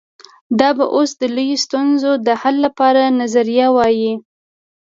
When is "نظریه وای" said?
3.21-4.09